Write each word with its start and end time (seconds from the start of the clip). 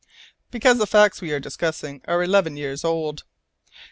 "Because 0.49 0.79
the 0.79 0.87
facts 0.87 1.21
we 1.21 1.31
are 1.31 1.39
discussing 1.39 2.01
are 2.07 2.23
eleven 2.23 2.57
years 2.57 2.83
old." 2.83 3.23